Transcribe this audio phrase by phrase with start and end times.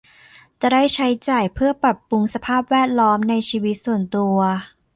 [0.61, 4.37] จะได้ใช้จ่ายเพื่อปรับปรุงสภาพแวดล้อมในชีวิตส่วนตัว